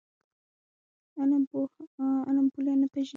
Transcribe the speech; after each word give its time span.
علم 2.27 2.45
پوله 2.53 2.73
نه 2.81 2.87
پېژني. 2.93 3.09